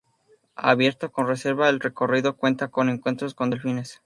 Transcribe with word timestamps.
Abierto 0.55 1.11
con 1.11 1.27
reserva, 1.27 1.69
el 1.69 1.79
recorrido 1.79 2.35
cuenta 2.35 2.69
con 2.69 2.89
encuentros 2.89 3.35
con 3.35 3.51
delfines. 3.51 3.99